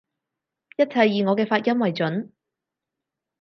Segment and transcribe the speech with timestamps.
[0.77, 2.31] 一切以我嘅發音爲準